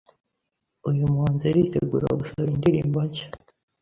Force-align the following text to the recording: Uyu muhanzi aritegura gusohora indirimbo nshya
Uyu 0.89 1.03
muhanzi 1.13 1.43
aritegura 1.51 2.17
gusohora 2.19 2.51
indirimbo 2.55 2.97
nshya 3.07 3.27